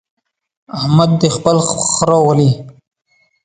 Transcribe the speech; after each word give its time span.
احمد 0.77 1.09
دې 1.19 1.29
خپل 1.37 1.57
خره 1.91 2.17
ولي. 2.27 2.49